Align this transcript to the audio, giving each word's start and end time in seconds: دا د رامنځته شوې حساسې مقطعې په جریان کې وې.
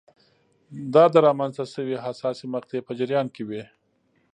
دا 0.93 1.03
د 1.13 1.15
رامنځته 1.27 1.65
شوې 1.73 1.95
حساسې 2.05 2.45
مقطعې 2.53 2.81
په 2.87 2.91
جریان 2.99 3.27
کې 3.35 3.43
وې. 3.49 3.63